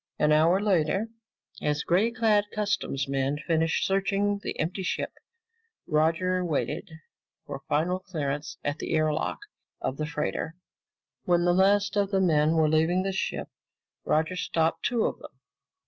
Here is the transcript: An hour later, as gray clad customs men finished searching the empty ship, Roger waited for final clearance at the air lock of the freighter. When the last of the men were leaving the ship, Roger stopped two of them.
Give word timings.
An 0.17 0.31
hour 0.31 0.59
later, 0.59 1.09
as 1.61 1.83
gray 1.83 2.09
clad 2.09 2.45
customs 2.51 3.07
men 3.07 3.37
finished 3.37 3.85
searching 3.85 4.39
the 4.41 4.57
empty 4.59 4.81
ship, 4.81 5.11
Roger 5.85 6.43
waited 6.43 6.89
for 7.45 7.61
final 7.69 7.99
clearance 7.99 8.57
at 8.63 8.79
the 8.79 8.95
air 8.95 9.13
lock 9.13 9.37
of 9.79 9.97
the 9.97 10.07
freighter. 10.07 10.55
When 11.25 11.45
the 11.45 11.53
last 11.53 11.95
of 11.97 12.09
the 12.09 12.19
men 12.19 12.55
were 12.55 12.67
leaving 12.67 13.03
the 13.03 13.11
ship, 13.13 13.49
Roger 14.03 14.35
stopped 14.35 14.85
two 14.87 15.05
of 15.05 15.19
them. 15.19 15.39